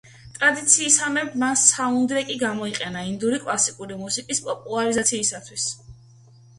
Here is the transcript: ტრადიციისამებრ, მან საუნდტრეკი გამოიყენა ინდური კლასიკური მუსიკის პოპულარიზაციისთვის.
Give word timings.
ტრადიციისამებრ, 0.35 1.35
მან 1.43 1.59
საუნდტრეკი 1.65 2.39
გამოიყენა 2.45 3.05
ინდური 3.13 3.43
კლასიკური 3.47 4.01
მუსიკის 4.03 4.45
პოპულარიზაციისთვის. 4.51 5.73